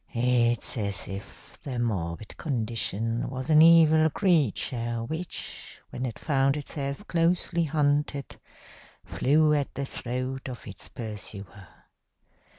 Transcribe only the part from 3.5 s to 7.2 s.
an evil creature which, when it found itself